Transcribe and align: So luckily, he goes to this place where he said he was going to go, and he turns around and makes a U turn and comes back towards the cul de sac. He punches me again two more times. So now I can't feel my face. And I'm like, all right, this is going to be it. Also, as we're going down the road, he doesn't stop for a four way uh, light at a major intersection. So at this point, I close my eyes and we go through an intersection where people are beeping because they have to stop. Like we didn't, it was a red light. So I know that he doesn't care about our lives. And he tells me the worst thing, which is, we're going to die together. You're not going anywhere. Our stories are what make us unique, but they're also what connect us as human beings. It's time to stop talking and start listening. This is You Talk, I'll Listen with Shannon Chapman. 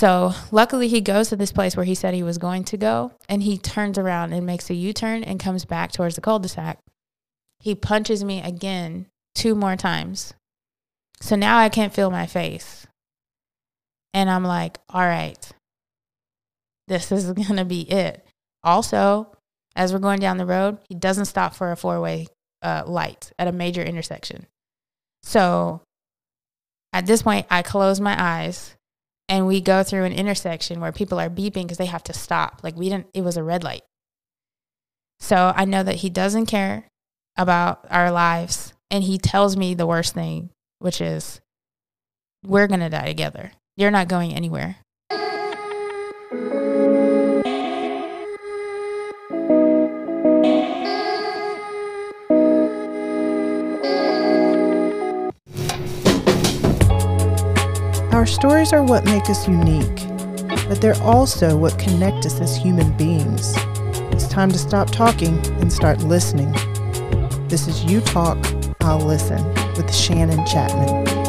So 0.00 0.32
luckily, 0.50 0.88
he 0.88 1.02
goes 1.02 1.28
to 1.28 1.36
this 1.36 1.52
place 1.52 1.76
where 1.76 1.84
he 1.84 1.94
said 1.94 2.14
he 2.14 2.22
was 2.22 2.38
going 2.38 2.64
to 2.64 2.78
go, 2.78 3.12
and 3.28 3.42
he 3.42 3.58
turns 3.58 3.98
around 3.98 4.32
and 4.32 4.46
makes 4.46 4.70
a 4.70 4.74
U 4.74 4.94
turn 4.94 5.22
and 5.22 5.38
comes 5.38 5.66
back 5.66 5.92
towards 5.92 6.14
the 6.14 6.22
cul 6.22 6.38
de 6.38 6.48
sac. 6.48 6.78
He 7.58 7.74
punches 7.74 8.24
me 8.24 8.40
again 8.40 9.08
two 9.34 9.54
more 9.54 9.76
times. 9.76 10.32
So 11.20 11.36
now 11.36 11.58
I 11.58 11.68
can't 11.68 11.92
feel 11.92 12.10
my 12.10 12.24
face. 12.24 12.86
And 14.14 14.30
I'm 14.30 14.42
like, 14.42 14.78
all 14.88 15.02
right, 15.02 15.36
this 16.88 17.12
is 17.12 17.30
going 17.32 17.56
to 17.56 17.66
be 17.66 17.82
it. 17.82 18.24
Also, 18.64 19.30
as 19.76 19.92
we're 19.92 19.98
going 19.98 20.20
down 20.20 20.38
the 20.38 20.46
road, 20.46 20.78
he 20.88 20.94
doesn't 20.94 21.26
stop 21.26 21.54
for 21.54 21.72
a 21.72 21.76
four 21.76 22.00
way 22.00 22.26
uh, 22.62 22.84
light 22.86 23.32
at 23.38 23.48
a 23.48 23.52
major 23.52 23.82
intersection. 23.82 24.46
So 25.24 25.82
at 26.94 27.04
this 27.04 27.20
point, 27.20 27.44
I 27.50 27.60
close 27.60 28.00
my 28.00 28.16
eyes 28.18 28.76
and 29.30 29.46
we 29.46 29.60
go 29.60 29.84
through 29.84 30.04
an 30.04 30.12
intersection 30.12 30.80
where 30.80 30.90
people 30.90 31.20
are 31.20 31.30
beeping 31.30 31.62
because 31.62 31.78
they 31.78 31.86
have 31.86 32.02
to 32.04 32.12
stop. 32.12 32.60
Like 32.64 32.76
we 32.76 32.88
didn't, 32.88 33.06
it 33.14 33.22
was 33.22 33.36
a 33.36 33.44
red 33.44 33.62
light. 33.62 33.82
So 35.20 35.52
I 35.54 35.64
know 35.64 35.84
that 35.84 35.96
he 35.96 36.10
doesn't 36.10 36.46
care 36.46 36.88
about 37.36 37.86
our 37.90 38.10
lives. 38.10 38.74
And 38.90 39.04
he 39.04 39.18
tells 39.18 39.56
me 39.56 39.74
the 39.74 39.86
worst 39.86 40.14
thing, 40.14 40.50
which 40.80 41.00
is, 41.00 41.40
we're 42.44 42.66
going 42.66 42.80
to 42.80 42.88
die 42.88 43.06
together. 43.06 43.52
You're 43.76 43.92
not 43.92 44.08
going 44.08 44.34
anywhere. 44.34 44.78
Our 58.20 58.26
stories 58.26 58.74
are 58.74 58.82
what 58.82 59.06
make 59.06 59.30
us 59.30 59.48
unique, 59.48 59.96
but 60.68 60.82
they're 60.82 61.02
also 61.02 61.56
what 61.56 61.78
connect 61.78 62.26
us 62.26 62.38
as 62.38 62.54
human 62.54 62.94
beings. 62.98 63.54
It's 64.12 64.28
time 64.28 64.50
to 64.50 64.58
stop 64.58 64.90
talking 64.90 65.38
and 65.62 65.72
start 65.72 66.00
listening. 66.00 66.52
This 67.48 67.66
is 67.66 67.82
You 67.82 68.02
Talk, 68.02 68.36
I'll 68.82 68.98
Listen 68.98 69.42
with 69.74 69.90
Shannon 69.94 70.44
Chapman. 70.44 71.19